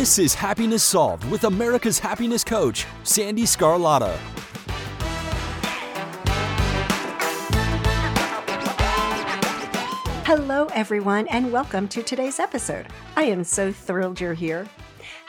[0.00, 4.16] This is Happiness Solved with America's Happiness Coach, Sandee Sgarlata.
[10.24, 12.86] Hello, everyone, and welcome to today's episode.
[13.14, 14.66] I am so thrilled you're here.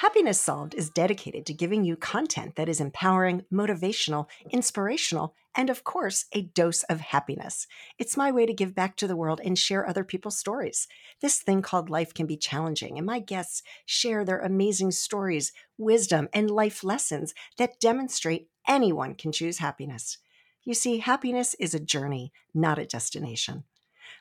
[0.02, 5.84] Happiness Solved is dedicated to giving you content that is empowering, motivational, inspirational, and of
[5.84, 7.68] course, a dose of happiness.
[8.00, 10.88] It's my way to give back to the world and share other people's stories.
[11.22, 16.30] This thing called life can be challenging, and my guests share their amazing stories, wisdom,
[16.34, 20.18] and life lessons that demonstrate anyone can choose happiness.
[20.64, 23.66] You see, happiness is a journey, not a destination.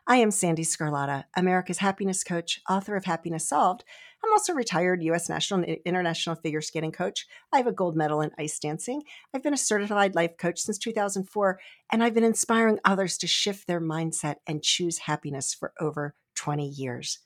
[0.07, 3.85] I am Sandee Sgarlata, America's happiness coach, author of Happiness Solved.
[4.25, 5.29] I'm also a retired U.S.
[5.29, 7.27] national and international figure skating coach.
[7.53, 9.03] I have a gold medal in ice dancing.
[9.35, 11.61] I've been a certified life coach since 2004,
[11.93, 16.67] and I've been inspiring others to shift their mindset and choose happiness for over 20
[16.67, 17.19] years.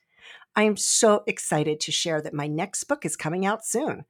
[0.56, 4.04] I am so excited to share that my next book is coming out soon.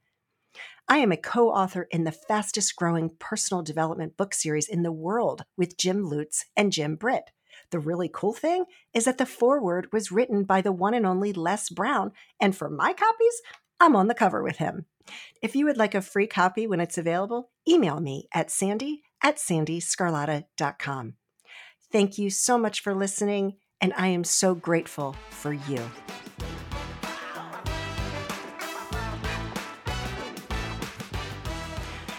[0.87, 4.91] I am a co author in the fastest growing personal development book series in the
[4.91, 7.31] world with Jim Lutes and Jim Britt.
[7.71, 11.33] The really cool thing is that the foreword was written by the one and only
[11.33, 13.41] Les Brown, and for my copies,
[13.79, 14.85] I'm on the cover with him.
[15.41, 19.37] If you would like a free copy when it's available, email me at sandee at
[19.37, 21.13] sandeesgarlata.com.
[21.91, 25.81] Thank you so much for listening, and I am so grateful for you.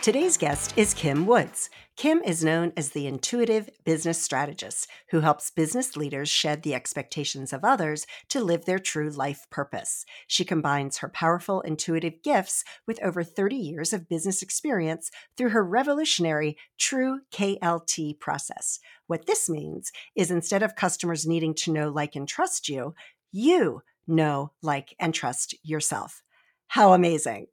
[0.03, 1.69] Today's guest is Kim Woods.
[1.97, 7.55] Kim is known as the intuitive business strategist who helps business leaders shed the expectations
[7.55, 10.05] of others to live their true life purpose.
[10.27, 15.65] She combines her powerful intuitive gifts with over 30 years of business experience through her
[15.65, 18.79] revolutionary True KLT process.
[19.07, 22.95] What this means is instead of customers needing to know, like, and trust you,
[23.33, 26.23] you know, like, and trust yourself.
[26.69, 27.47] How amazing!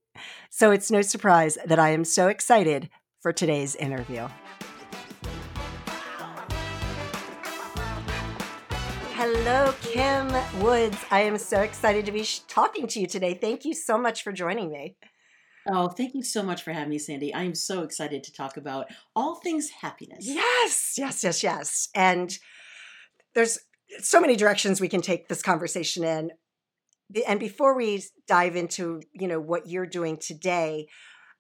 [0.50, 2.90] So it's no surprise that I am so excited
[3.24, 4.28] for today's interview.
[9.16, 10.30] Hello, Kim
[10.62, 10.98] Woods.
[11.10, 13.34] I am so excited to be sh- talking to you today.
[13.34, 14.98] Thank you so much for joining me.
[15.72, 17.32] Oh, thank you so much for having me, Sandee.
[17.34, 20.26] I am so excited to talk about all things happiness.
[20.28, 21.88] Yes, yes, yes, yes.
[21.96, 22.38] And
[23.34, 23.58] there's
[24.02, 26.32] so many directions we can take this conversation in.
[27.26, 30.88] And before we dive into, you know, what you're doing today,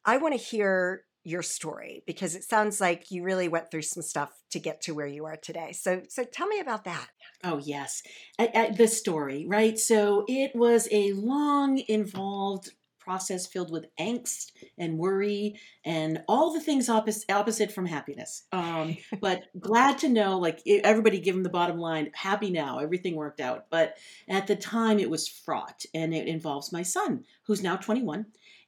[0.05, 4.03] I want to hear your story because it sounds like you really went through some
[4.03, 5.71] stuff to get to where you are today.
[5.71, 7.07] So, so tell me about that.
[7.43, 8.03] Oh yes,
[8.37, 9.77] I, I, the story, right?
[9.79, 12.71] So it was a long, involved
[13.03, 18.43] process filled with angst and worry and all the things opposite, opposite from happiness.
[18.51, 22.11] Um, but glad to know, like everybody, give them the bottom line.
[22.13, 23.65] Happy now, everything worked out.
[23.69, 23.97] But
[24.27, 28.25] at the time, it was fraught, and it involves my son, who's now 21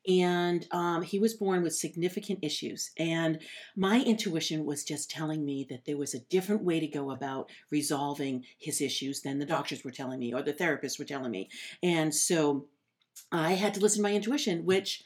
[0.07, 2.91] and um, he was born with significant issues.
[2.97, 3.39] And
[3.75, 7.49] my intuition was just telling me that there was a different way to go about
[7.71, 11.49] resolving his issues than the doctors were telling me or the therapists were telling me.
[11.81, 12.67] And so
[13.31, 15.03] I had to listen to my intuition, which,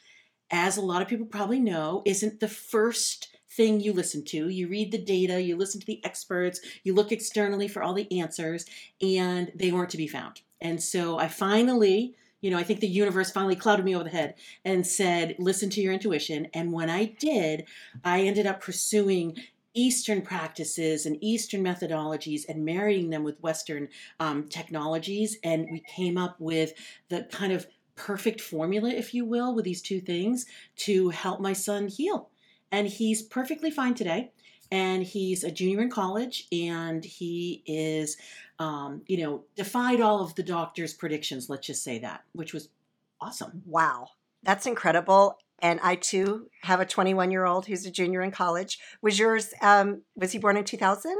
[0.52, 4.48] as a lot of people probably know, isn't the first thing you listen to.
[4.50, 8.20] You read the data, you listen to the experts, you look externally for all the
[8.20, 8.66] answers,
[9.02, 10.42] and they weren't to be found.
[10.62, 14.10] And so I finally you know, I think the universe finally clouded me over the
[14.10, 16.48] head and said, listen to your intuition.
[16.54, 17.66] And when I did,
[18.04, 19.36] I ended up pursuing
[19.74, 23.88] Eastern practices and Eastern methodologies and marrying them with Western
[24.20, 25.38] um, technologies.
[25.44, 26.74] And we came up with
[27.10, 30.46] the kind of perfect formula, if you will, with these two things
[30.78, 32.30] to help my son heal.
[32.72, 34.32] And he's perfectly fine today.
[34.72, 38.18] And he's a junior in college and he is
[38.60, 42.70] um, you know, defied all of the doctor's predictions, let's just say that, which was
[43.22, 43.64] awesome.
[43.66, 44.10] Wow.
[44.44, 45.38] That's incredible.
[45.62, 48.80] And I too have a 21 year old who's a junior in college.
[49.02, 51.16] Was yours, um, was he born in 2000?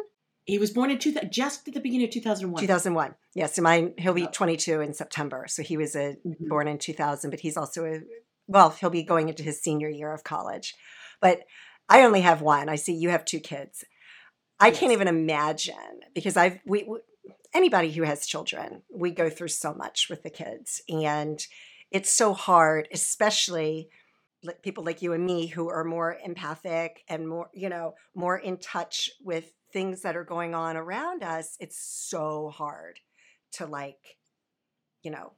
[0.46, 2.62] He was born in two, just at the beginning of 2001.
[2.62, 3.16] 2001.
[3.36, 3.56] Yes.
[3.56, 5.46] So mine, he'll be 22 in September.
[5.48, 6.48] So he was a, mm-hmm.
[6.48, 8.00] born in 2000, but he's also a,
[8.48, 10.76] well, he'll be going into his senior year of college.
[11.22, 11.42] But
[11.88, 12.70] I only have one.
[12.70, 13.84] I see you have two kids.
[14.60, 14.80] I Yes.
[14.80, 15.76] can't even imagine
[16.14, 17.00] because I've we, we
[17.54, 21.46] anybody who has children, we go through so much with the kids and
[21.92, 23.90] it's so hard, especially
[24.62, 28.58] people like you and me who are more empathic and more, you know, more in
[28.58, 31.58] touch with things that are going on around us.
[31.60, 33.00] It's so hard
[33.54, 34.18] to like,
[35.04, 35.34] you know,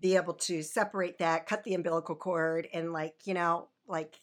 [0.00, 4.16] be able to separate that, cut the umbilical cord and like, you know, like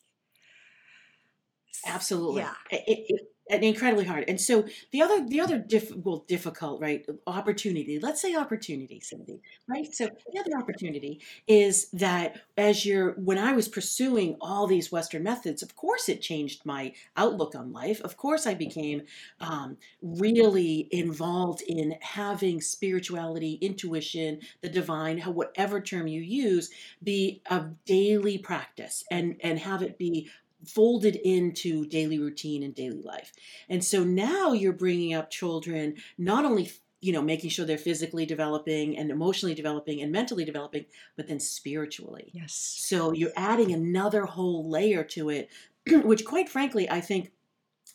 [1.86, 2.42] Absolutely.
[2.42, 2.54] Yeah.
[2.70, 4.24] It, it, and incredibly hard.
[4.30, 4.64] And so
[4.94, 8.00] the other the other diff, well difficult right opportunity.
[8.00, 9.42] Let's say opportunity, Cindy.
[9.68, 9.94] Right.
[9.94, 15.24] So the other opportunity is that as you're when I was pursuing all these Western
[15.24, 18.00] methods, of course it changed my outlook on life.
[18.02, 19.02] Of course I became
[19.42, 26.70] um, really involved in having spirituality, intuition, the divine, whatever term you use,
[27.04, 30.30] be a daily practice and and have it be
[30.68, 33.32] folded into daily routine and daily life.
[33.70, 36.72] And so now you're bringing up children not only
[37.02, 40.86] you know making sure they're physically developing and emotionally developing and mentally developing
[41.18, 42.32] but then spiritually.
[42.34, 42.54] yes.
[42.54, 45.50] So you're adding another whole layer to it
[46.04, 47.32] which quite frankly I think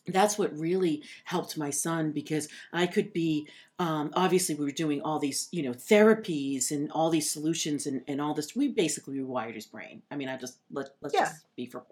[0.08, 3.49] that's what really helped my son because I could be
[3.79, 8.03] um, obviously we were doing all these you know therapies and all these solutions and,
[8.08, 10.03] and all this we basically rewired his brain.
[10.11, 11.25] I mean I just let, let's Yeah.
[11.26, 11.85] just be for,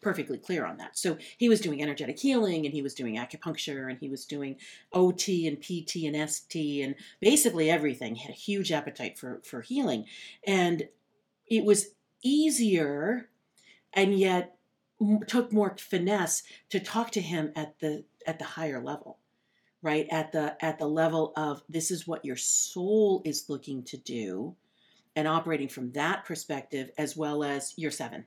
[0.00, 0.96] perfectly clear on that.
[0.96, 4.56] So he was doing energetic healing and he was doing acupuncture and he was doing
[4.92, 8.14] OT and PT and ST and basically everything.
[8.14, 10.06] He had a huge appetite for for healing.
[10.46, 10.88] And
[11.46, 11.88] it was
[12.22, 13.28] easier
[13.92, 14.55] and yet
[15.26, 19.18] took more finesse to talk to him at the at the higher level
[19.86, 20.08] right?
[20.10, 24.56] At the at the level of this is what your soul is looking to do
[25.14, 28.24] and operating from that perspective as well as your seven.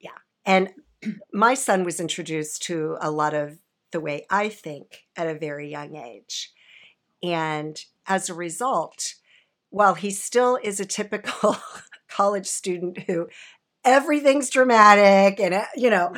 [0.00, 0.10] Yeah.
[0.46, 0.72] And
[1.34, 3.58] my son was introduced to a lot of
[3.92, 6.52] the way I think at a very young age.
[7.22, 9.16] And as a result,
[9.68, 11.58] while he still is a typical
[12.08, 13.28] college student who
[13.84, 16.14] everything's dramatic and, uh, you know,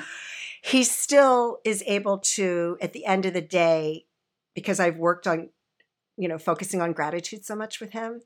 [0.62, 4.06] he still is able to, at the end of the day,
[4.54, 5.50] because I've worked on,
[6.16, 8.20] you know, focusing on gratitude so much with him,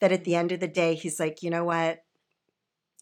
[0.00, 2.04] that at the end of the day, he's like, you know what?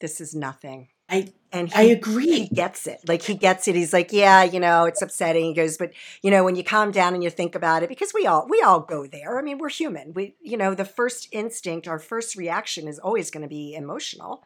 [0.00, 0.88] This is nothing.
[1.10, 3.00] I And he, I he gets it.
[3.06, 3.74] Like he gets it.
[3.74, 5.44] He's like, yeah, you know, it's upsetting.
[5.46, 5.92] He goes, but
[6.22, 8.62] you know, when you calm down and you think about it, because we all we
[8.62, 9.38] all go there.
[9.38, 10.14] I mean, we're human.
[10.14, 14.44] We, you know, the first instinct, our first reaction is always going to be emotional.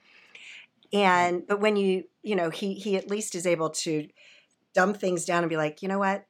[0.95, 4.09] And but when you, you know, he he at least is able to
[4.75, 6.27] dumb things down and be like, you know what,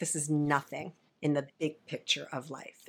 [0.00, 2.88] this is nothing in the big picture of life.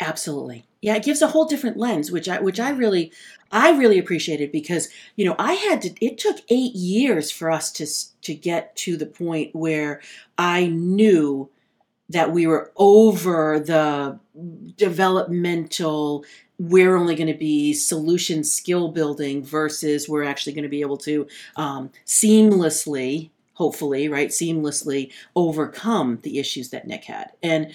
[0.00, 0.64] Absolutely.
[0.80, 3.12] Yeah, it gives a whole different lens, which I which I really
[3.52, 7.70] I really appreciated because, you know, I had to it took 8 years for us
[7.72, 7.86] to
[8.22, 10.00] to get to the point where
[10.38, 11.50] I knew
[12.08, 14.18] that we were over the
[14.76, 16.24] developmental
[16.60, 20.98] we're only going to be solution skill building versus we're actually going to be able
[20.98, 21.26] to
[21.56, 27.30] um, seamlessly hopefully right seamlessly overcome the issues that nick had.
[27.42, 27.72] And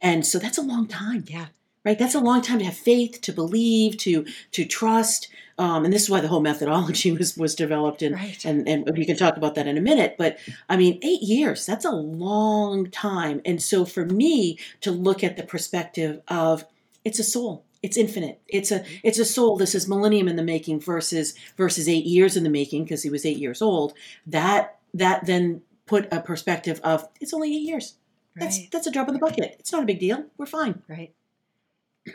[0.00, 1.24] and so that's a long time.
[1.28, 1.46] Yeah.
[1.84, 1.98] right?
[1.98, 5.28] That's a long time to have faith to believe to to trust.
[5.58, 8.44] Um, and this is why the whole methodology was was developed and Right.
[8.44, 10.14] and and we can talk about that in a minute.
[10.16, 10.38] But
[10.68, 13.40] i mean 8 years that's a long time.
[13.44, 16.64] And so for me to look at the perspective of
[17.04, 18.40] it's a soul it's infinite.
[18.48, 18.94] It's a mm-hmm.
[19.04, 19.56] it's a soul.
[19.56, 23.10] This is millennium in the making versus versus 8 years in the making because he
[23.10, 23.94] was 8 years old.
[24.26, 27.94] That that then put a perspective of it's only 8 years.
[28.36, 28.68] That's Right.
[28.72, 29.56] that's a drop in the bucket.
[29.58, 30.24] It's not a big deal.
[30.36, 30.82] We're fine.
[30.88, 31.12] Right.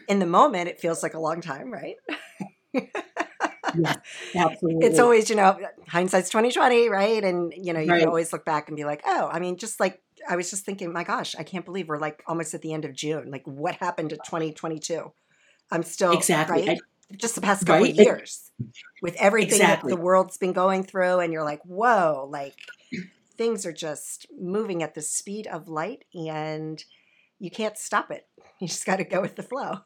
[0.08, 1.98] In the moment, it feels like a long time, right?
[2.74, 3.96] yeah
[4.36, 4.86] absolutely.
[4.86, 7.24] It's always you know hindsight's 2020 right?
[7.24, 8.00] And you know you Right.
[8.00, 10.63] can always look back and be like oh i mean just like i was just
[10.65, 13.29] thinking my gosh i can't believe we're like almost at the end of june.
[13.32, 15.12] Like what happened to 2022
[15.73, 16.79] i'm still exactly right
[17.17, 17.91] just the past couple Right.
[17.91, 18.49] of years
[19.01, 19.89] with everything Exactly.
[19.91, 22.55] that the world's been going through and you're like whoa like
[23.37, 26.83] things are just moving at the speed of light and
[27.39, 28.25] you can't stop it
[28.59, 29.79] you just got to go with the flow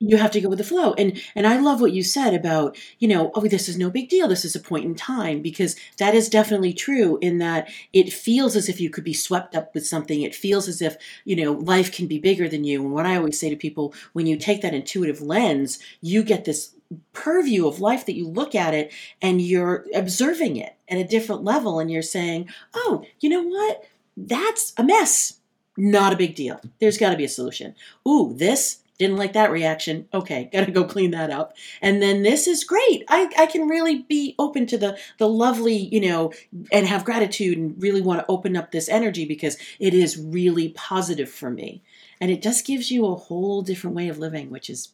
[0.00, 0.92] you have to go with the flow.
[0.94, 4.08] And and i love what you said about you know oh this is no big
[4.08, 4.28] deal.
[4.28, 8.56] This is a point in time because that is definitely true in that it feels
[8.56, 10.22] as if you could be swept up with something.
[10.22, 12.82] It feels as if you know life can be bigger than you.
[12.82, 16.44] And what i always say to people when you take that intuitive lens you get
[16.44, 16.74] this
[17.12, 21.44] purview of life that you look at it and you're observing it at a different
[21.44, 23.84] level and you're saying oh you know what?
[24.16, 25.34] That's a mess.
[25.76, 26.60] Not a big deal.
[26.80, 27.74] There's got to be a solution.
[28.06, 30.08] Ooh this didn't like that reaction.
[30.12, 31.56] Okay, gotta go clean that up.
[31.80, 33.04] And then this is great.
[33.08, 36.32] I, I can really be open to the the lovely, you know,
[36.70, 40.70] and have gratitude and really want to open up this energy because it is really
[40.70, 41.82] positive for me.
[42.20, 44.90] And it just gives you a whole different way of living, which is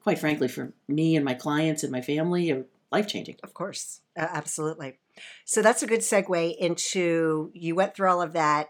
[0.00, 3.36] quite frankly for me and my clients and my family life changing.
[3.42, 4.00] Of course.
[4.16, 4.98] Uh, absolutely.
[5.44, 8.68] So that's a good segue into you went through all of that.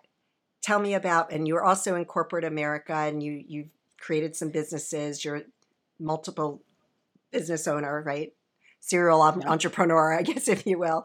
[0.62, 3.68] Tell me about and you're also in corporate America and you you
[4.04, 5.24] created some businesses.
[5.24, 5.42] You're
[5.98, 6.62] multiple
[7.32, 8.32] business owner, right?
[8.80, 11.04] Serial entrepreneur, I guess, if you will.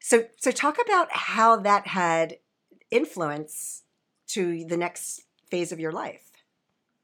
[0.00, 2.38] So, so talk about how that had
[2.90, 3.82] influence
[4.28, 6.31] to the next phase of your life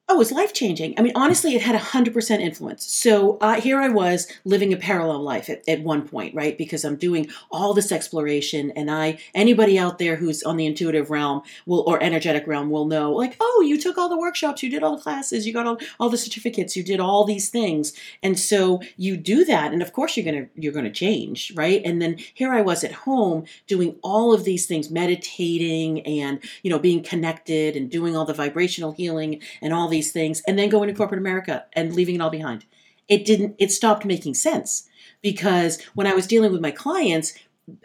[0.08, 0.94] oh, it was life changing.
[0.98, 2.90] I mean, honestly, it had hundred percent influence.
[2.90, 6.56] So uh, here I was living a parallel life at, at one point, right?
[6.56, 11.10] Because I'm doing all this exploration, and I anybody out there who's on the intuitive
[11.10, 14.70] realm will or energetic realm will know, like, oh, you took all the workshops, you
[14.70, 17.92] did all the classes, you got all, all the certificates, you did all these things,
[18.22, 21.82] and so you do that, and of course you're gonna you're gonna change, right?
[21.84, 26.70] And then here I was at home doing all of these things, meditating and you
[26.70, 30.58] know being connected and doing all the vibrational healing and all these these things and
[30.58, 32.64] then going to corporate America and leaving it all behind.
[33.08, 34.88] It didn't, it stopped making sense
[35.22, 37.34] because when I was dealing with my clients,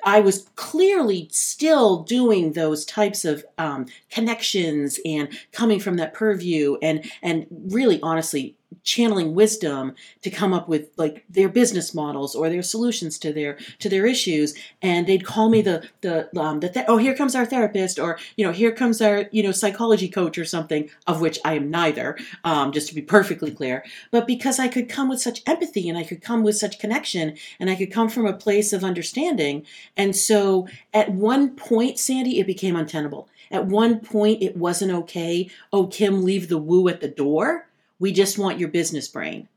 [0.04, 6.78] I was clearly still doing those types of um, connections and coming from that purview
[6.82, 12.50] and and really honestly channeling wisdom to come up with like their business models or
[12.50, 14.54] their solutions to their to their issues.
[14.82, 18.18] And they'd call me the the um the th- oh here comes our therapist or
[18.36, 21.70] you know here comes our you know psychology coach or something of which I am
[21.70, 23.84] neither um just to be perfectly clear.
[24.12, 27.38] But because I could come with such empathy and I could come with such connection
[27.60, 29.66] and I could come from a place of understanding.
[29.98, 33.30] And so at one point Sandee it became untenable.
[33.52, 35.50] At one point it wasn't okay.
[35.72, 37.68] Oh Kim leave the woo at the door
[38.04, 39.48] we just want your business brain.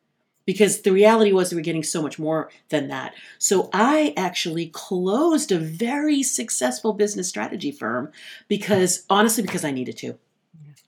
[0.44, 3.12] Because the reality was we were getting so much more than that.
[3.38, 8.12] So I actually closed a very successful business strategy firm
[8.46, 10.16] because, honestly, because I needed to.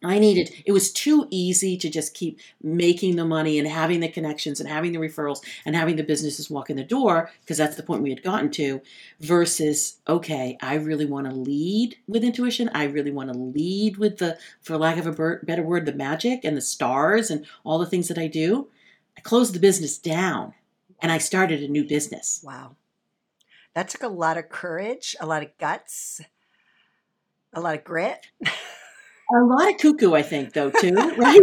[0.04, 4.08] I needed, it was too easy to just keep making the money and having the
[4.08, 7.74] connections and having the referrals and having the businesses walk in the door, because that's
[7.74, 8.80] the point we had gotten to,
[9.20, 12.70] versus, okay, I really want to lead with intuition.
[12.72, 16.44] I really want to lead with the, for lack of a better word, the magic
[16.44, 18.68] and the stars and all the things that I do.
[19.16, 20.54] I closed the business down
[21.00, 22.40] and I started a new business.
[22.44, 22.76] Wow.
[23.74, 26.20] That took a lot of courage, a lot of guts,
[27.52, 28.28] a lot of grit.
[29.30, 31.40] A lot of cuckoo, I think, though, too, right?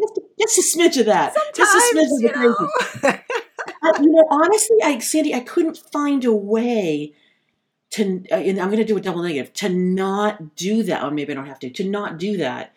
[0.00, 1.34] just, just, a smidge of that.
[1.34, 2.28] Sometimes, just a smidge of the
[3.00, 4.02] crazy.
[4.02, 7.14] you know, honestly, I, Sandee, I couldn't find a way
[7.90, 11.04] to, uh, and I'm going to do a double negative, to not do that.
[11.04, 12.74] Or maybe I don't have to, to not do that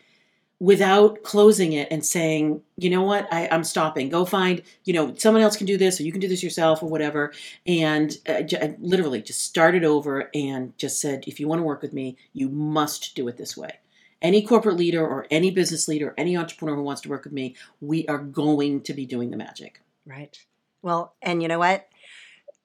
[0.66, 4.10] without closing it and saying, you know what, I, am stopping.
[4.10, 6.82] Go find, you know, someone else can do this, or you can do this yourself,
[6.82, 7.34] or whatever.
[7.68, 8.42] And uh,
[8.80, 12.50] literally just started over and just said, if you want to work with me, you
[12.50, 13.78] must do it this way.
[14.24, 17.56] Any corporate leader or any business leader, any entrepreneur who wants to work with me,
[17.80, 19.82] we are going to be doing the magic.
[20.04, 20.36] Right.
[20.82, 21.88] Well, and you know what?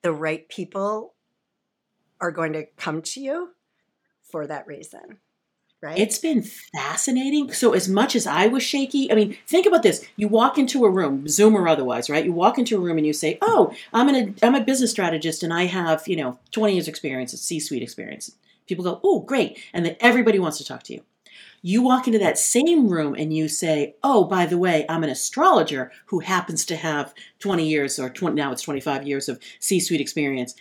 [0.01, 1.13] The right people
[2.19, 3.51] are going to come to you
[4.23, 5.19] for that reason
[5.81, 5.97] right?
[5.97, 7.51] It's been fascinating.
[7.51, 10.05] So as much as I was shaky, I mean, think about this.
[10.15, 12.23] You walk into a room, Zoom or otherwise, right?
[12.23, 15.43] You walk into a room and you say, "Oh, I'm an I'm a business strategist
[15.43, 18.31] and I have, you know, 20 years experience, C-suite experience."
[18.67, 21.01] People go, "Oh, great." And then everybody wants to talk to you.
[21.63, 25.09] You walk into that same room and you say, "Oh, by the way, I'm an
[25.09, 30.01] astrologer who happens to have 20 years or 20, now it's 25 years of C-suite
[30.01, 30.55] experience."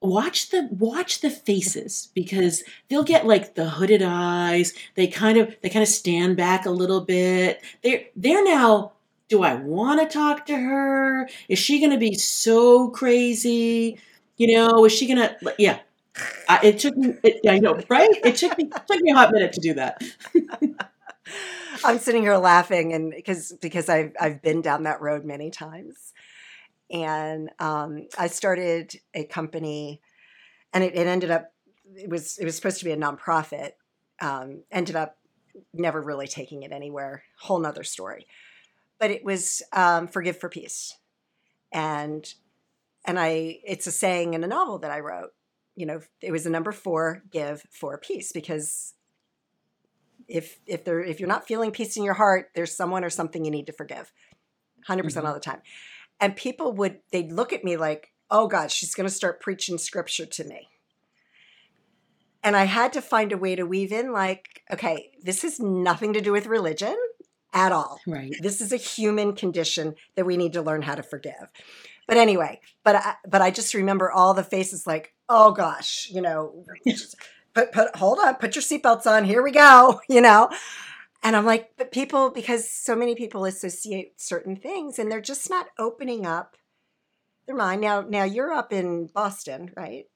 [0.00, 4.72] Watch the watch the faces because they'll get like the hooded eyes.
[4.94, 7.62] They kind of they kind of stand back a little bit.
[7.82, 8.92] They're they're now
[9.28, 11.28] do i want to talk to her?
[11.48, 13.98] Is she going to be so crazy?
[14.36, 15.80] You know is she going to yeah.
[16.48, 18.10] I, it took me it, i know right?
[18.24, 20.02] It took me it took me a hot minute to do that.
[21.84, 26.12] I'm sitting here laughing and because because i've i've been down that road many times
[26.90, 30.00] and um, I started a company,
[30.72, 31.52] and it, it, ended up
[31.94, 33.72] it was it was supposed to be a nonprofit.
[34.20, 35.18] Um, ended up
[35.72, 37.24] never really taking it anywhere.
[37.40, 38.26] Whole nother story,
[38.98, 40.96] but it was um, forgive for peace,
[41.72, 42.32] and
[43.04, 45.30] and I it's a saying in a novel that I wrote.
[45.76, 48.94] You know, it was the number four give for peace because
[50.26, 53.44] if if there if you're not feeling peace in your heart, there's someone or something
[53.44, 54.12] you need to forgive.
[54.88, 55.26] 100% mm-hmm.
[55.26, 55.60] all the time
[56.20, 59.78] and people would they'd look at me like oh god she's going to start preaching
[59.78, 60.68] scripture to me
[62.42, 66.12] and I had to find a way to weave in like, okay, this has nothing
[66.12, 66.96] to do with religion
[67.52, 68.00] at all.
[68.06, 68.34] Right.
[68.40, 71.48] This is a human condition that we need to learn how to forgive.
[72.06, 76.22] But anyway, but I, but I just remember all the faces like, oh gosh, you
[76.22, 76.64] know,
[77.54, 80.48] put put hold on, put your seatbelts on, here we go, you know.
[81.22, 85.50] And I'm like, but people, because so many people associate certain things and they're just
[85.50, 86.56] not opening up
[87.46, 87.80] their mind.
[87.80, 90.06] Now, now you're up in Boston, right?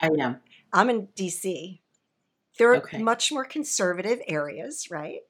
[0.00, 0.40] I am.
[0.72, 1.80] I'm in DC.
[2.58, 2.98] There are Okay.
[3.02, 5.20] much more conservative areas, right?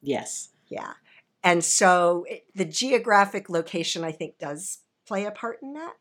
[0.00, 0.50] Yes.
[0.68, 0.92] Yeah.
[1.42, 5.94] And so it, the geographic location, I think, does play a part in that.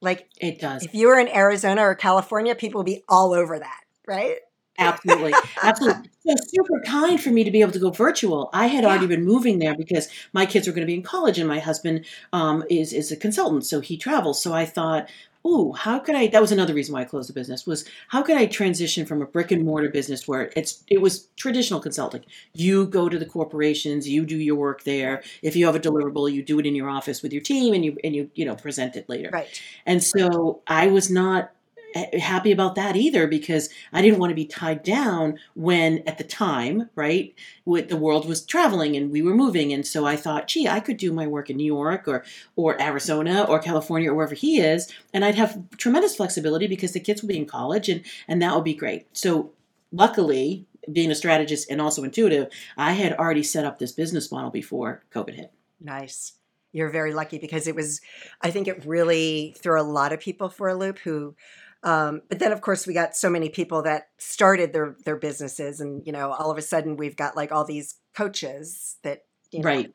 [0.00, 0.84] Like It does.
[0.84, 4.38] if you were in Arizona or California, people would be all over that, right?
[4.78, 5.34] Absolutely.
[5.62, 6.08] Absolutely.
[6.26, 8.48] So super kind for me to be able to go virtual.
[8.52, 11.38] I had already been moving there because my kids were going to be in college
[11.38, 13.66] and my husband um, is, is a consultant.
[13.66, 14.40] So he travels.
[14.40, 15.08] So I thought,
[15.46, 18.22] ooh, how could I, that was another reason why I closed the business was how
[18.22, 22.24] could I transition from a brick and mortar business where it's, it was traditional consulting.
[22.54, 25.22] You go to the corporations, you do your work there.
[25.42, 27.84] If you have a deliverable, you do it in your office with your team and
[27.84, 29.30] you, and you, you know, present it later.
[29.32, 29.62] Right.
[29.86, 31.50] And so I was not
[31.94, 36.18] Eh, happy about that either because I didn't want to be tied down when at
[36.18, 39.72] the time, right, with the world was traveling and we were moving.
[39.72, 42.24] And so I thought, gee, I could do my work in New York or
[42.56, 47.00] or Arizona or California or wherever he is, and I'd have tremendous flexibility because the
[47.00, 49.06] kids would be in college and and that would be great.
[49.16, 49.52] So
[49.90, 54.50] luckily, being a strategist and also intuitive, I had already set up this business model
[54.50, 55.52] before COVID hit.
[55.80, 56.34] Nice.
[56.72, 58.00] You're very lucky because it was,
[58.42, 61.34] I think it really threw a lot of people for a loop who,
[61.82, 65.80] um, but then of course we got so many people that started their their businesses
[65.80, 69.60] and you know all of a sudden we've got like all these coaches that you
[69.60, 69.94] know, Right.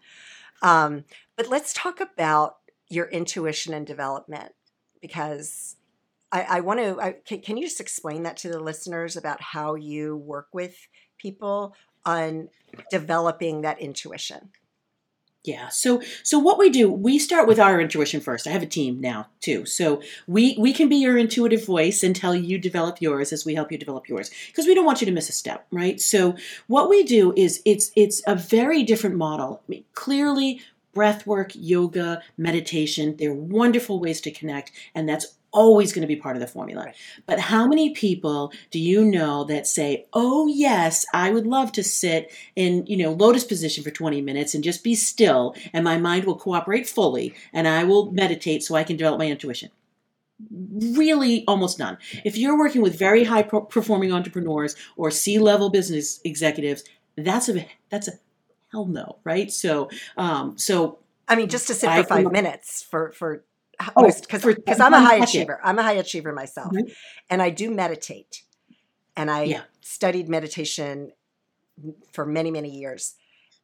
[0.61, 1.03] Um,
[1.35, 2.57] but let's talk about
[2.89, 4.53] your intuition and development
[5.01, 5.75] because
[6.31, 6.99] I, I want to.
[7.01, 10.87] I, can, can you just explain that to the listeners about how you work with
[11.17, 11.75] people
[12.05, 12.49] on
[12.89, 14.49] developing that intuition?
[15.43, 15.67] Yeah.
[15.67, 18.47] So so what we do, we start with our intuition first.
[18.47, 19.65] I have a team now too.
[19.65, 23.69] So we we can be your intuitive voice until you develop yours as we help
[23.69, 25.99] you develop yours because we don't want you to miss a step, right?
[25.99, 29.61] So what we do is it's it's a very different model.
[29.67, 30.61] I mean, clearly
[30.93, 36.15] breath work, yoga, meditation, they're wonderful ways to connect and that's always going to be
[36.15, 36.85] part of the formula.
[36.85, 36.95] Right.
[37.25, 41.83] But how many people do you know that say, "Oh yes, I would love to
[41.83, 45.97] sit in, you know, lotus position for 20 minutes and just be still and my
[45.97, 49.69] mind will cooperate fully and I will meditate so I can develop my intuition."
[50.51, 51.97] Really almost none.
[52.25, 56.83] If you're working with very high pro- performing entrepreneurs or C-level business executives,
[57.15, 58.13] that's a that's a
[58.71, 59.51] hell no, right?
[59.51, 60.97] So um so
[61.29, 63.43] I mean, just to sit I for five can- minutes for for
[63.95, 65.59] Oh, because for- because I'm a high achiever.
[65.63, 66.93] I'm a high achiever myself, Mhm.
[67.29, 68.43] and I do meditate,
[69.15, 69.63] and I Yeah.
[69.81, 71.11] studied meditation
[72.11, 73.15] for many many years,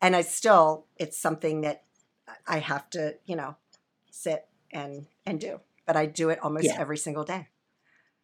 [0.02, 1.84] and I still it's something that
[2.48, 3.56] I have to you know
[4.12, 6.80] sit and and do, but I do it almost Yeah.
[6.80, 7.48] every single day.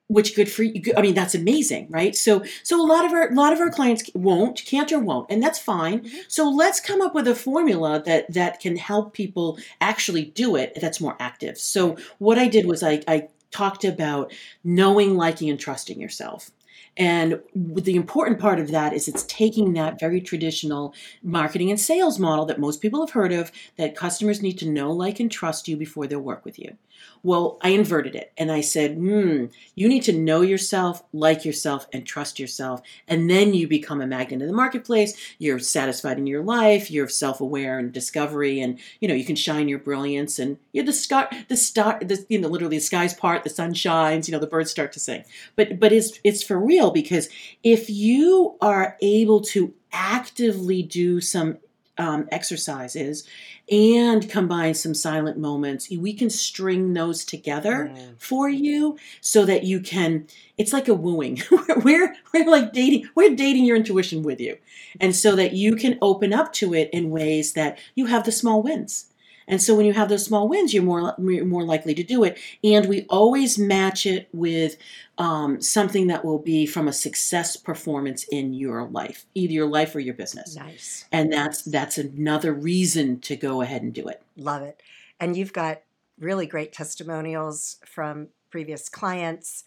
[0.07, 2.15] Which good for you i mean that's amazing right?
[2.15, 5.27] So so a lot of our a lot of our clients won't can't or won't
[5.31, 6.01] and that's fine.
[6.01, 6.11] Mhm.
[6.27, 10.77] so let's come up with a formula that that can help people actually do it
[10.81, 11.57] that's more active.
[11.57, 14.31] So what i did was i i talked about
[14.63, 16.51] knowing liking and trusting yourself
[16.97, 22.19] and the important part of that is it's taking that very traditional marketing and sales
[22.19, 25.67] model that most people have heard of that customers need to know, like, and trust
[25.67, 26.77] you before they'll work with you.
[27.23, 31.87] Well, I inverted it and I said, hmm, you need to know yourself, like yourself,
[31.91, 32.81] and trust yourself.
[33.07, 35.15] And then you become a magnet in the marketplace.
[35.39, 36.91] You're satisfied in your life.
[36.91, 38.59] You're self aware and discovery.
[38.59, 40.37] And, you know, you can shine your brilliance.
[40.37, 43.49] And you know, the sky, the star, the, you know, literally the skies part, the
[43.49, 45.23] sun shines, you know, the birds start to sing.
[45.55, 47.29] But, but it's, it's for real because
[47.63, 51.57] if you are able to actively do some
[51.97, 53.25] um, exercises
[53.71, 58.15] and combine some silent moments, we can string those together Mm.
[58.17, 61.41] for you so that you can it's like a wooing.
[61.83, 64.57] We're we're like dating we're dating your intuition with you.
[64.99, 68.31] And so that you can open up to it in ways that you have the
[68.31, 69.05] small wins
[69.47, 72.23] and so when you have those small wins you're more you're more likely to do
[72.23, 74.77] it and we always match it with
[75.17, 79.95] um, something that will be from a success performance in your life either your life
[79.95, 84.21] or your business Nice, and that's that's another reason to go ahead and do it
[84.37, 84.81] love it,
[85.19, 85.81] and you've got
[86.19, 89.63] really great testimonials from previous clients.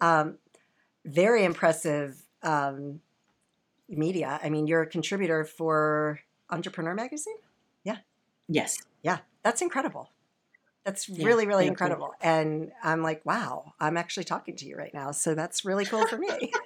[0.00, 0.36] Um,
[1.04, 3.00] very impressive um,
[3.88, 4.38] media.
[4.42, 7.36] I mean, you're a contributor for Entrepreneur Magazine.
[7.84, 7.98] Yeah.
[8.48, 10.10] Yes Yeah, that's incredible.
[10.84, 12.14] That's Yeah, really, really incredible.
[12.20, 15.10] And I'm like, wow, I'm actually talking to you right now.
[15.10, 16.52] So that's really cool for me.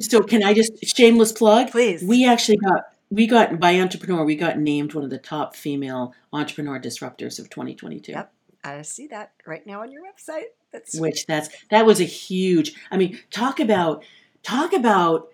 [0.00, 1.70] So can I just shameless plug?
[1.70, 2.02] Please.
[2.02, 6.14] We actually got we got by entrepreneur we got named one of the top female
[6.32, 8.12] entrepreneur disruptors of 2022.
[8.12, 8.32] Yep.
[8.64, 10.50] I see that right now on your website.
[10.72, 12.74] That's Which that's that was a huge.
[12.90, 14.04] I mean, talk about
[14.42, 15.28] talk about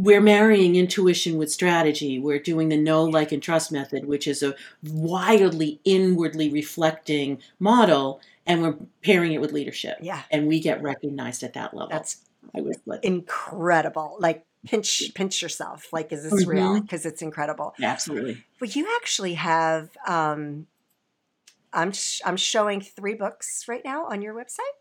[0.00, 2.20] we're marrying intuition with strategy.
[2.20, 8.20] We're doing the know, like, and trust method, which is a wildly inwardly reflecting model,
[8.46, 9.98] and we're pairing it with leadership.
[10.00, 11.88] yeah, And we get recognized at that level.
[11.90, 12.18] that's
[12.54, 14.16] I was like, incredible.
[14.20, 15.92] Like pinch pinch yourself.
[15.92, 16.74] Like, is this real?
[16.76, 16.82] Mhm.
[16.82, 17.74] Because it's incredible.
[17.82, 18.44] absolutely.
[18.60, 19.90] Well, you actually have.
[20.06, 20.68] Um,
[21.72, 24.77] I'm sh- I'm showing three books right now on your website.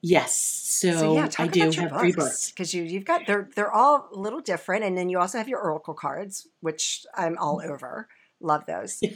[0.00, 0.34] Yes.
[0.34, 4.08] So, So yeah, I do have three books because you you've got they're they're all
[4.12, 7.72] a little different, and then you also have your oracle cards, which I'm all Mm-hmm.
[7.72, 8.08] over.
[8.40, 9.02] Love those.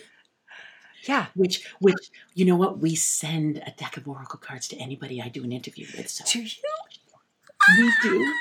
[1.04, 1.26] Yeah.
[1.34, 2.78] Which, which, you know what?
[2.78, 6.08] We send a deck of oracle cards to anybody I do an interview with.
[6.08, 6.48] So Do you?
[7.78, 8.34] we do.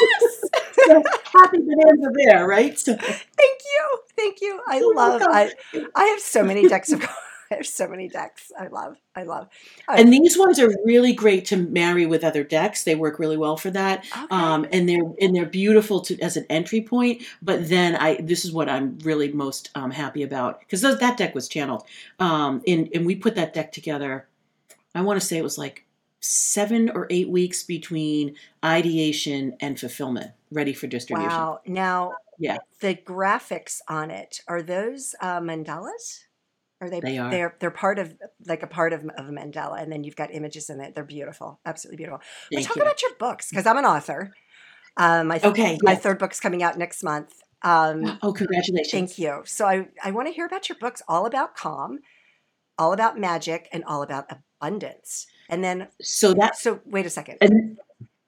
[0.00, 0.50] Yes.
[0.84, 1.00] So
[1.32, 2.76] happy bonanza there, right?
[2.76, 3.98] So Thank you.
[4.16, 4.60] Thank you.
[4.66, 5.22] I love.
[5.24, 5.52] I
[5.94, 7.16] I have so many decks of cards.
[7.56, 8.50] Have so many decks.
[8.58, 8.96] I love.
[9.14, 9.48] I love.
[9.88, 12.84] and these ones are really great to marry with other decks.
[12.84, 14.04] They work really well for that.
[14.16, 14.26] Okay.
[14.30, 17.22] Um, and they're and they're beautiful to as an entry point.
[17.42, 21.34] But then I this is what I'm really most um, happy about because that deck
[21.34, 21.84] was channeled.
[22.18, 24.28] Um, and and we put that deck together.
[24.94, 25.84] I want to say it was like
[26.20, 31.30] seven or eight weeks between ideation and fulfillment, ready for distribution.
[31.30, 31.60] wow.
[31.66, 32.58] Now, Yeah.
[32.80, 36.20] the graphics on it are those uh, mandalas?
[36.82, 36.98] Are they?
[37.00, 37.30] They are.
[37.30, 38.12] They're they're part of
[38.46, 40.96] like a part of, of a mandala, and then you've got images in it.
[40.96, 42.18] They're beautiful, absolutely beautiful.
[42.50, 42.82] But Thank talk you.
[42.82, 44.32] about your books because I'm an author.
[44.96, 45.96] Um, my Okay, my yeah.
[45.98, 47.32] third book's coming out next month.
[47.62, 48.90] Um, Oh, congratulations!
[48.90, 49.42] Thank you.
[49.46, 52.00] So I, I want to hear about your books all about calm,
[52.76, 54.26] all about magic, and all about
[54.60, 55.26] abundance.
[55.48, 57.38] And then, So that's so wait a second.
[57.40, 57.78] and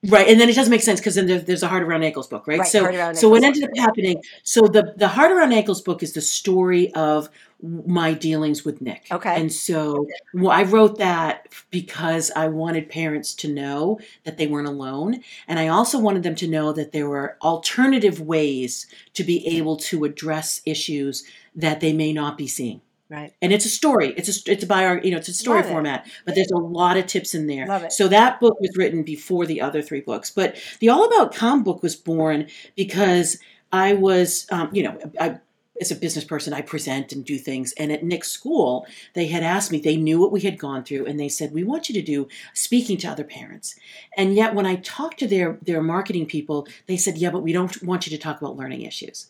[0.07, 2.27] right, and then it doesn't make sense because then there's, there's a heart around ankles
[2.27, 2.59] book, right?
[2.59, 4.21] Right, so so what ended up happening?
[4.43, 7.29] So the the heart around ankles book is the story of
[7.61, 9.07] my dealings with Nick.
[9.11, 9.39] Okay.
[9.39, 14.67] and so well, I wrote that because I wanted parents to know that they weren't
[14.67, 19.45] alone, and I also wanted them to know that there were alternative ways to be
[19.47, 21.23] able to address issues
[21.55, 23.33] that they may not be seeing Right.
[23.41, 24.13] and it's a story.
[24.17, 25.73] It's a it's a bio, you know, it's a story Love it.
[25.73, 27.67] format, but there's a lot of tips in there.
[27.67, 27.91] Love it.
[27.93, 31.63] So that book was written before the other three books, but the All About Calm
[31.63, 33.37] book was born because
[33.71, 35.39] I was, um, you know, I.
[35.81, 37.73] As a business person, I present and do things.
[37.73, 41.05] And at Nick's school, they had asked me, they knew what we had gone through,
[41.05, 43.75] and they said, We want you to do speaking to other parents.
[44.15, 47.51] And yet, when I talked to their, their marketing people, they said, Yeah, but we
[47.51, 49.27] don't want you to talk about learning issues.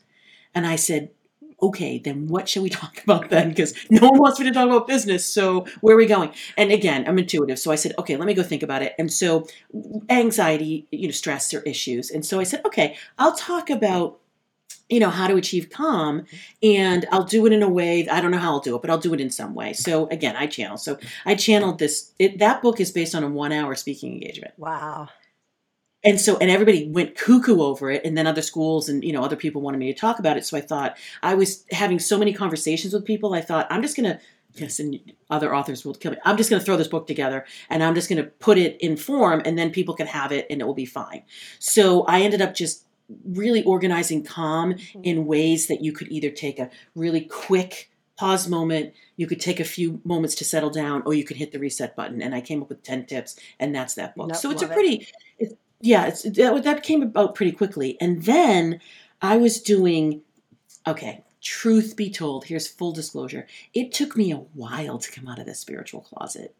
[0.53, 1.09] And I said,
[1.61, 3.49] okay, then what should we talk about then?
[3.49, 5.25] Because no one wants me to talk about business.
[5.25, 6.33] So where are we going?
[6.57, 7.59] And again, I'm intuitive.
[7.59, 8.95] So I said, okay, let me go think about it.
[8.99, 9.47] And so
[10.09, 12.11] anxiety, you know, stress or issues.
[12.11, 14.19] And so I said, okay, I'll talk about
[14.89, 16.25] you know how to achieve calm
[16.61, 18.91] and i'll do it in a way i don't know how i'll do it but
[18.91, 22.37] i'll do it in some way so again i channel so i channeled this it,
[22.37, 25.09] that book is based on a one hour speaking engagement Wow.
[26.05, 29.23] And so and everybody went cuckoo over it and then other schools and you know
[29.23, 30.45] other people wanted me to talk about it.
[30.45, 33.97] So i thought i was having so many conversations with people i thought i'm just
[33.97, 34.19] going to
[34.53, 36.17] yes and other authors will kill me.
[36.23, 38.77] I'm just going to throw this book together and i'm just going to put it
[38.79, 41.23] in form and then people can have it and it will be fine.
[41.59, 42.85] So i ended up just
[43.25, 45.01] really organizing calm mm-hmm.
[45.03, 49.59] in ways that you could either take a really quick pause moment you could take
[49.59, 52.21] a few moments to settle down or you could hit the reset button.
[52.21, 54.29] And i came up with 10 tips and that's that book.
[54.29, 54.75] Nope, so it's a love it.
[54.75, 58.79] pretty it's, yeah it's that, that came about pretty quickly and then
[59.21, 60.21] i was doing
[60.87, 65.39] okay truth be told here's full disclosure it took me a while to come out
[65.39, 66.55] of the spiritual closet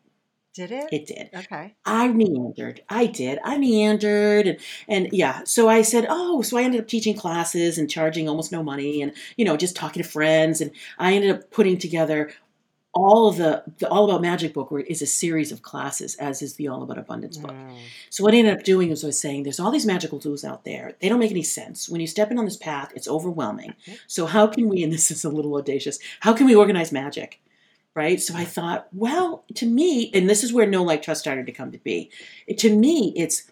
[0.54, 0.88] Did it?
[0.92, 1.76] it did okay.
[1.86, 2.82] I meandered.
[2.88, 3.40] I did.
[3.44, 5.44] I meandered and and yeah.
[5.44, 9.02] So I said, "Oh, so I ended up teaching classes and charging almost no money
[9.02, 12.32] and you know, just talking to friends and I ended up putting together
[12.96, 16.56] all of the the All About Magic book is a series of classes as is
[16.56, 17.52] the All About Abundance book.
[17.52, 17.78] Mm.
[18.10, 20.46] So what I ended up doing is I was saying there's all these magical tools
[20.46, 20.94] out there.
[21.02, 21.90] They don't make any sense.
[21.90, 23.76] When you step in on this path, it's overwhelming.
[24.08, 27.42] So how can we, and this is a little audacious, how can we organize magic?
[27.96, 28.22] Right?
[28.22, 31.52] So I thought, well, to me, and this is where know like trust started to
[31.52, 32.12] come to be.
[32.58, 33.50] To me, it's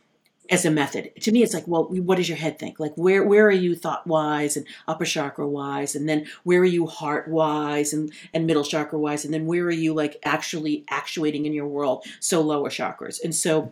[0.50, 1.12] as a method.
[1.22, 2.80] To me, it's like, well, what does your head think?
[2.80, 6.66] Like, where where are you thought wise and upper chakra wise, and then where are
[6.66, 10.84] you heart wise and and middle chakra wise, and then where are you like actually
[10.90, 12.06] actuating in your world?
[12.20, 13.72] So lower chakras, and so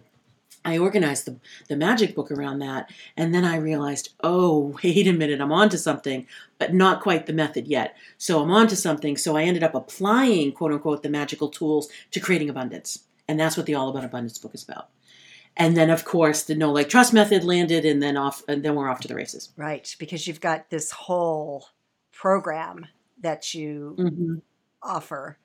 [0.63, 1.38] I organized the,
[1.69, 2.91] the magic book around that.
[3.17, 6.27] And then I realized, oh, wait a minute, I'm onto something,
[6.60, 7.97] but not quite the method yet.
[8.17, 9.17] So I'm onto something.
[9.17, 13.05] So I ended up applying, quote unquote, the magical tools to creating abundance.
[13.27, 14.89] And that's what the All About Abundance book is about.
[15.58, 18.76] And then, of course, the Know Like Trust method landed, and then off, and then
[18.76, 19.50] we're off to the races.
[19.58, 21.68] Right, because you've got this whole
[22.12, 22.88] program
[23.22, 24.36] that you Mm-hmm.
[24.82, 25.38] offer,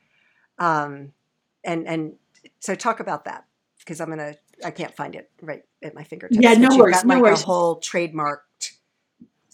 [0.59, 1.13] um,
[1.65, 2.13] and and
[2.61, 3.45] so talk about that
[3.81, 6.41] because I'm gonna I can't find it right at my fingertips.
[6.41, 7.43] Yeah, no worries, Got no like worries.
[7.43, 8.46] a whole trademarked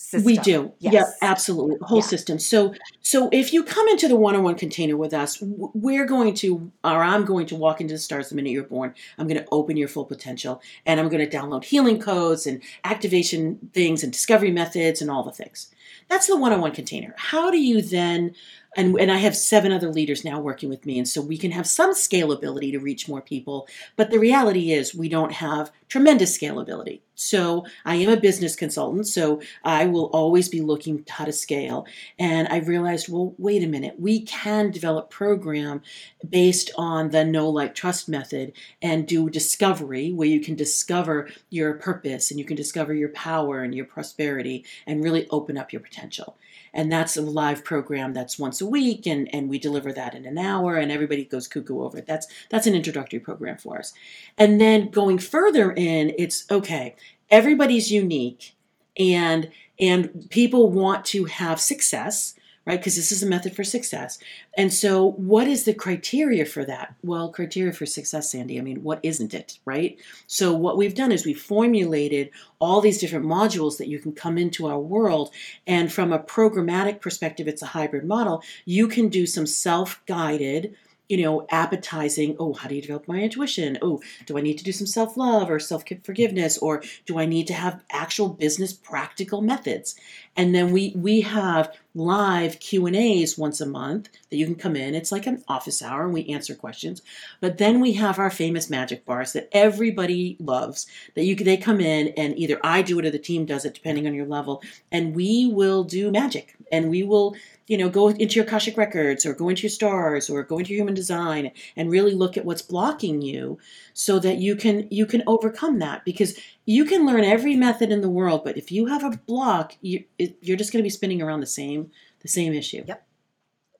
[0.03, 0.25] system.
[0.25, 0.73] We do.
[0.79, 0.93] Yes.
[0.93, 1.77] Yeah, absolutely.
[1.83, 2.05] Whole Yeah.
[2.05, 2.39] system.
[2.39, 7.03] So so if you come into the one-on-one container with us, we're going to or
[7.03, 8.95] I'm going to walk into the stars the minute you're born.
[9.17, 12.63] I'm going to open your full potential and I'm going to download healing codes and
[12.85, 15.69] activation things and discovery methods and all the things.
[16.09, 17.15] That's the one-on-one container.
[17.17, 18.35] How do you then
[18.77, 21.51] and, and I have seven other leaders now working with me, and so we can
[21.51, 23.69] have some scalability to reach more people.
[23.97, 27.01] But the reality is, we don't have tremendous scalability.
[27.15, 31.87] So I am a business consultant, so I will always be looking how to scale.
[32.19, 35.83] And I realized, well, wait a minute, we can develop program
[36.27, 41.75] based on the know like trust method and do discovery where you can discover your
[41.75, 45.81] purpose and you can discover your power and your prosperity and really open up your
[45.81, 46.37] potential.
[46.75, 50.25] And that's a live program that's once a week and, and we deliver that in
[50.25, 52.07] an hour and everybody goes cuckoo over it.
[52.07, 53.93] That's that's an introductory program for us.
[54.39, 56.97] And then going further in, it's okay,
[57.31, 58.55] everybody's unique
[58.99, 62.79] and and people want to have success right?
[62.79, 64.19] Because this is a method for success.
[64.57, 66.95] And so what is the criteria for that?
[67.03, 69.99] Well criteria for success Sandee i mean what isn't it right?
[70.27, 74.39] So what we've done is we've formulated all these different modules that you can come
[74.39, 75.31] into our world
[75.67, 78.43] and from a programmatic perspective it's a hybrid model.
[78.65, 80.75] You can do some self-guided
[81.13, 82.35] you know, appetizing.
[82.39, 83.77] Oh, how do you develop my intuition?
[83.83, 87.27] Oh, do I need to do some self love or self forgiveness, or do I
[87.27, 89.95] need to have actual business practical methods?
[90.37, 94.55] And then we we have live Q and A's once a month that you can
[94.55, 94.95] come in.
[94.95, 97.03] It's like an office hour, and we answer questions.
[97.43, 100.87] But then we have our famous magic bars that everybody loves.
[101.15, 103.75] That you they come in and either I do it or the team does it,
[103.75, 108.09] depending on your level, and we will do magic, and we will you know, go
[108.09, 111.53] into your Akashic records or go into your stars or go into your human design
[111.77, 113.59] and really look at what's blocking you
[113.95, 118.01] so that you can you can overcome that because you can learn every method in
[118.01, 120.91] the world but if you have a block you it, you're just going to be
[120.91, 123.07] spinning around the same the same issue Yep.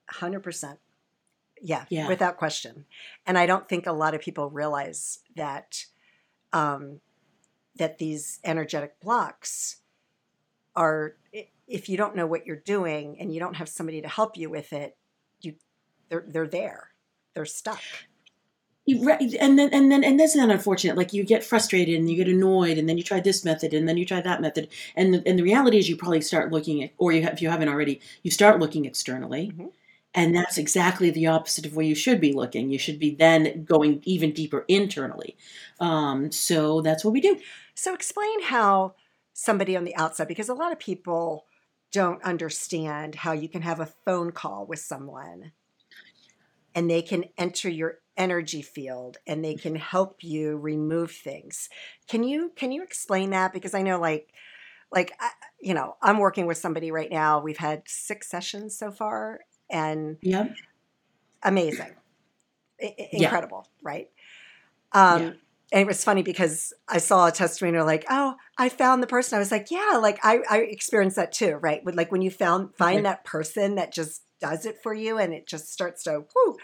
[0.09, 0.79] Hundred percent.
[1.61, 2.07] Yeah, Yeah.
[2.09, 2.85] without question.
[3.25, 5.85] And I don't think a lot of people realize that
[6.51, 6.99] um,
[7.77, 9.77] that these energetic blocks
[10.75, 11.15] are.
[11.67, 14.49] If you don't know what you're doing and you don't have somebody to help you
[14.49, 14.97] with it,
[15.41, 15.55] you
[16.09, 16.89] they're they're there.
[17.33, 17.81] They're stuck.
[18.85, 22.09] You- right, and then and then and that's not unfortunate like you get frustrated and
[22.09, 24.67] you get annoyed and then you try this method and then you try that method
[24.97, 27.41] and the, and the reality is you probably start looking at or you have, if
[27.41, 29.71] you haven't already you start looking externally Mhm.
[30.13, 33.63] and that's exactly the opposite of where you should be looking you should be then
[33.63, 35.37] going even deeper internally
[35.79, 37.39] um, so that's what we do
[37.75, 38.95] So explain how
[39.31, 41.45] somebody on the outside, because a lot of people
[41.93, 45.53] don't understand how you can have a phone call with someone
[46.75, 51.69] and they can enter your energy field and they can help you remove things.
[52.07, 53.53] Can you can you explain that?
[53.53, 54.33] Because I know like
[54.91, 55.29] like I,
[55.61, 57.41] you know I'm working with somebody right now.
[57.41, 60.47] We've had six sessions so far, and yeah
[61.43, 61.95] amazing,
[62.81, 63.27] I- I- Yeah.
[63.27, 64.09] incredible, right?
[64.93, 65.31] Um, Yeah.
[65.73, 69.35] And it was funny because I saw a testimony like, "Oh, I found the person."
[69.35, 71.83] I was like, "Yeah, like I, I experienced that too, right?
[71.83, 73.03] With like when you found find Right.
[73.05, 76.57] that person that just does it for you, and it just starts to, whoo.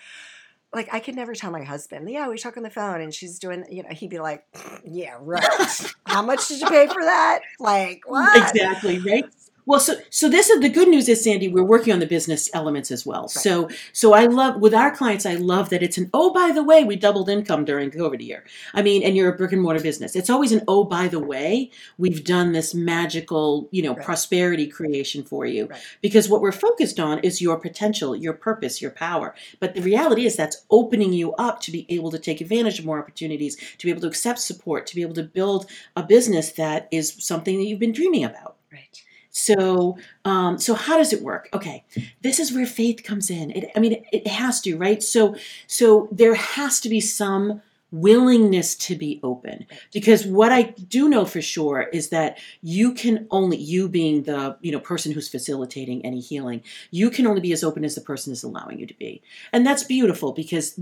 [0.71, 3.39] Like I could never tell my husband, "Yeah, we talk on the phone," and she's
[3.39, 4.43] doing, you know, he'd be like,
[4.85, 5.91] "Yeah, right.
[6.05, 7.39] How much did you pay for that?
[7.59, 9.25] Like what?" exactly right
[9.69, 12.49] well so so this is the good news is Sandee we're working on the business
[12.59, 13.27] elements as well.
[13.27, 16.63] So so i love with our clients i love that it's an oh by the
[16.63, 18.43] way we doubled income during covid year.
[18.73, 20.15] I mean and you're a brick and mortar business.
[20.15, 24.05] It's always an oh by the way we've done this magical you know Right.
[24.05, 25.67] prosperity creation for you.
[25.67, 25.79] Right.
[26.01, 29.35] because what we're focused on is your potential your purpose your power.
[29.59, 32.85] But the reality is that's opening you up to be able to take advantage of
[32.85, 35.61] more opportunities to be able to accept support to be able to build
[35.95, 38.55] a business that is something that you've been dreaming about.
[38.71, 39.03] Right.
[39.31, 41.49] So, um, so how does it work?
[41.53, 41.83] Okay,
[42.21, 43.51] this is where faith comes in.
[43.51, 45.01] It, I mean, it, it has to, right?
[45.03, 45.35] So,
[45.67, 47.61] so there has to be some
[47.91, 49.65] willingness to be open.
[49.93, 54.57] Because what i do know for sure is that you can only you being the
[54.61, 58.01] you know person who's facilitating any healing you can only be as open as the
[58.01, 59.21] person is allowing you to be.
[59.53, 60.73] And that's beautiful because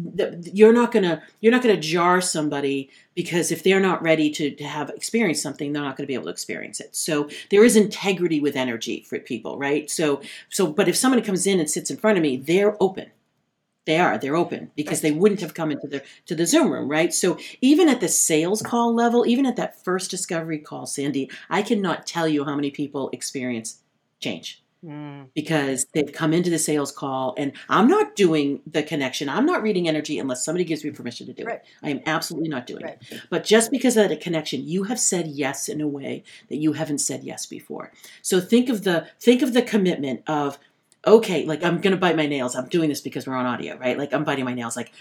[0.54, 4.63] you're not gonna you're not gonna jar somebody because if they're not ready to, to
[4.63, 6.96] have experienced something they're not going to be able to experience it.
[6.96, 9.89] So there is integrity with energy for people right?
[9.89, 13.12] So so but if somebody comes in and sits in front of me they're open
[13.88, 14.17] they are.
[14.17, 17.12] They're open because they wouldn't have come into the to the Zoom room, right?
[17.13, 21.63] So even at the sales call level, even at that first discovery call, Sandee, I
[21.63, 23.80] cannot tell you how many people experience
[24.19, 24.62] change.
[24.86, 25.30] Mm.
[25.34, 29.28] Because they've come into the sales call and I'm not doing the connection.
[29.28, 31.56] I'm not reading energy unless somebody gives me permission to do right.
[31.56, 31.65] it.
[31.82, 32.97] I am absolutely not doing right.
[33.10, 33.21] it.
[33.32, 36.73] But just because of that connection, you have said yes in a way that you
[36.73, 37.91] haven't said yes before.
[38.21, 40.60] So think of the think of the commitment of
[41.08, 42.56] okay, like I'm gonna bite my nails.
[42.56, 43.98] I'm doing this because we're on audio, right?
[43.98, 44.91] Like I'm biting my nails, like,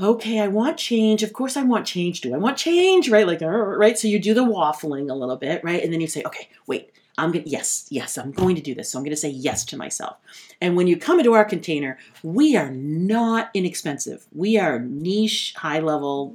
[0.00, 1.22] okay, I want change.
[1.22, 2.20] Of course I want change.
[2.20, 3.10] Do I want change?
[3.10, 3.26] Right?
[3.26, 3.98] Like, right?
[3.98, 5.82] So you do the waffling a little bit, right?
[5.82, 8.90] And then you say, okay, wait, I'm gonna yes, yes, I'm going to do this.
[8.90, 10.16] So I'm gonna say yes to myself.
[10.60, 14.26] And when you come into our container, we are not inexpensive.
[14.32, 16.34] We are niche, high level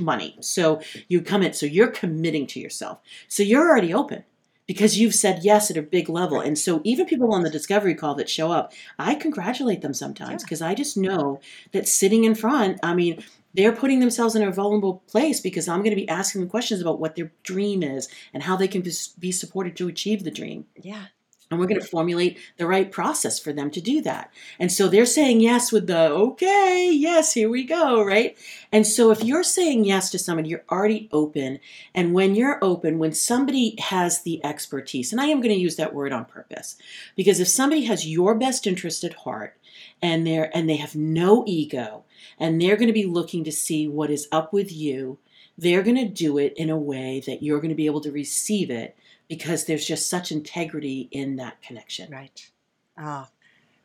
[0.00, 0.36] money.
[0.40, 2.98] So you come in, so you're committing to yourself.
[3.28, 4.24] So you're already open
[4.66, 6.40] because you've said yes at a big level.
[6.40, 10.42] And so even people on the discovery call that show up, I congratulate them sometimes
[10.42, 10.68] because yeah.
[10.68, 11.40] I just know
[11.72, 13.22] that sitting in front, I mean,
[13.54, 16.80] they're putting themselves in a vulnerable place because I'm going to be asking them questions
[16.80, 20.66] about what their dream is and how they can be supported to achieve the dream.
[20.80, 21.06] Yeah.
[21.48, 24.32] And we're going to formulate the right process for them to do that.
[24.58, 28.36] And so they're saying yes with the, okay, yes, here we go, right?
[28.72, 31.60] And so if you're saying yes to somebody, you're already open.
[31.94, 35.76] And when you're open, when somebody has the expertise, and I am going to use
[35.76, 36.76] that word on purpose,
[37.14, 39.56] because if somebody has your best interest at heart
[40.02, 42.02] and they're, and they have no ego
[42.40, 45.18] and they're going to be looking to see what is up with you,
[45.56, 48.10] they're going to do it in a way that you're going to be able to
[48.10, 48.96] receive it
[49.28, 52.10] because there's just such integrity in that connection.
[52.10, 52.50] Right.
[52.98, 53.28] Ah,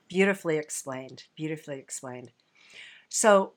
[0.07, 1.23] beautifully explained.
[1.35, 2.31] Beautifully explained.
[3.09, 3.53] So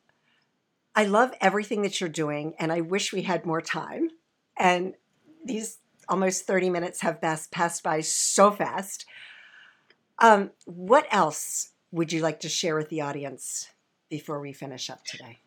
[0.95, 4.11] I love everything that you're doing, and I wish we had more time.
[4.57, 4.95] And
[5.45, 9.07] these almost 30 minutes have passed by so fast.
[10.19, 13.69] Um, what else would you like to share with the audience
[14.09, 15.41] before we finish up today?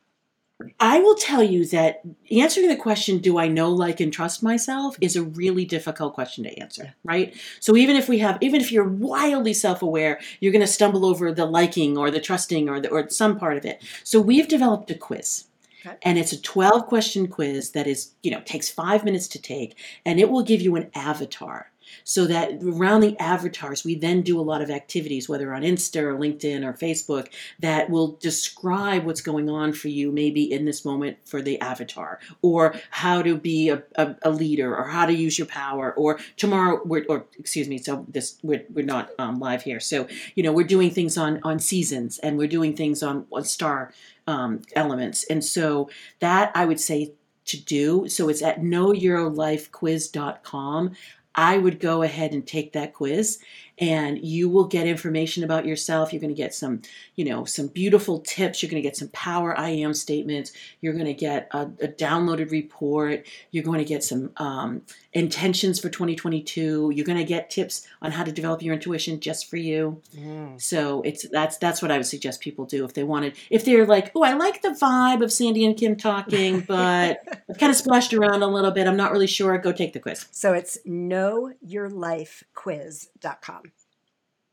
[0.80, 4.98] I will tell you that answering the question, do I know, like, and trust myself,
[5.02, 7.36] is a really difficult question to answer, right?
[7.60, 11.06] So even if we have, even if you're wildly self aware, you're going to stumble
[11.06, 13.84] over the liking or the trusting or, the, or some part of it.
[14.04, 15.46] So we've developed a quiz.
[15.86, 15.96] Okay.
[16.02, 19.78] And it's a 12 question quiz that is, you know, takes five minutes to take,
[20.06, 21.72] and it will give you an avatar
[22.04, 26.02] so that around the avatars, we then do a lot of activities, whether on Insta
[26.02, 30.86] or LinkedIn or Facebook, that will describe what's going on for you, maybe in this
[30.86, 35.14] moment for the avatar, or how to be a, a, a leader, or how to
[35.14, 39.64] use your power, or tomorrow, or excuse me, so this we're, we're not um, live
[39.64, 39.80] here.
[39.80, 43.44] So you know, we're doing things on on seasons, and we're doing things on, on
[43.44, 43.94] star
[44.28, 47.14] um, elements, and so that I would say
[47.48, 48.08] to do.
[48.08, 50.92] So it's at knowyourlifequiz.com.
[51.38, 53.40] I would go ahead and take that quiz
[53.80, 56.12] and you will get information about yourself.
[56.12, 56.82] You're going to get some,
[57.16, 58.62] you know, some beautiful tips.
[58.62, 60.52] You're going to get some power I am statements.
[60.82, 63.26] You're going to get a, a downloaded report.
[63.52, 64.82] You're going to get some um,
[65.14, 66.92] intentions for 2022.
[66.94, 70.02] You're going to get tips on how to develop your intuition just for you.
[70.16, 70.62] Mm.
[70.62, 73.36] So it's that's that's what I would suggest people do if they wanted.
[73.50, 77.58] If they're like, oh, I like the vibe of Sandee and Kim talking, but I've
[77.60, 78.88] kind of splashed around a little bit.
[78.88, 79.56] I'm not really sure.
[79.60, 80.26] Go take the quiz.
[80.32, 83.67] So it's knowyourlifequiz.com.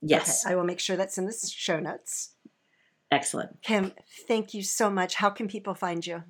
[0.05, 0.45] Yes.
[0.45, 2.33] Okay, I will make sure that's in the show notes.
[3.11, 3.63] Excellent.
[3.63, 3.93] Kim,
[4.27, 5.15] thank you so much.
[5.15, 6.25] How can people find you?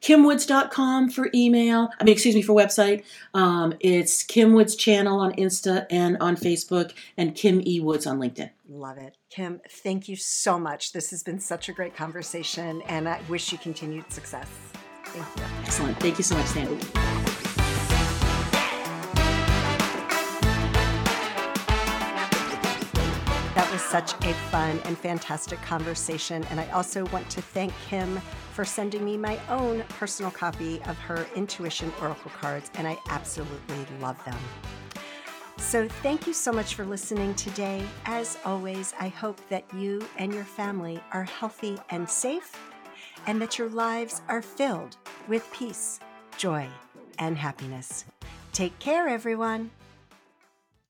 [0.00, 1.88] kimwoods.com for email.
[2.00, 3.04] I mean, excuse me, for website.
[3.34, 7.80] Um, it's Kim Woods channel on Insta and on Facebook, and Kim E.
[7.80, 8.50] Woods on LinkedIn.
[8.68, 9.16] Love it.
[9.30, 10.92] Kim, thank you so much.
[10.92, 14.48] This has been such a great conversation, and I wish you continued success.
[15.06, 15.42] Thank you.
[15.62, 16.00] Excellent.
[16.00, 17.27] Thank you so much, Sandee.
[23.88, 26.44] Such a fun and fantastic conversation.
[26.50, 28.18] And I also want to thank Kim
[28.52, 33.86] for sending me my own personal copy of her Intuition Oracle cards, and I absolutely
[33.98, 34.36] love them.
[35.56, 37.82] So, thank you so much for listening today.
[38.04, 42.60] As always, I hope that you and your family are healthy and safe,
[43.26, 44.98] and that your lives are filled
[45.28, 45.98] with peace,
[46.36, 46.68] joy,
[47.18, 48.04] and happiness.
[48.52, 49.70] Take care, everyone.